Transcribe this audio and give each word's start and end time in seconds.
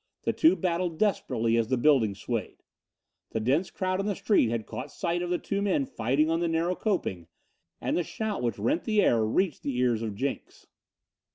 The 0.23 0.33
two 0.33 0.55
battled 0.55 0.97
desperately 0.97 1.57
as 1.57 1.67
the 1.67 1.77
building 1.77 2.15
swayed. 2.15 2.63
The 3.33 3.39
dense 3.39 3.69
crowd 3.69 3.99
in 3.99 4.07
the 4.07 4.15
street 4.15 4.49
had 4.49 4.65
caught 4.65 4.89
sight 4.89 5.21
of 5.21 5.29
the 5.29 5.37
two 5.37 5.61
men 5.61 5.85
fighting 5.85 6.27
on 6.27 6.39
the 6.39 6.47
narrow 6.47 6.73
coping, 6.73 7.27
and 7.79 7.95
the 7.95 8.01
shout 8.03 8.41
which 8.41 8.57
rent 8.57 8.85
the 8.85 9.03
air 9.03 9.23
reached 9.23 9.61
the 9.61 9.77
ears 9.77 10.01
of 10.01 10.15
Jenks. 10.15 10.65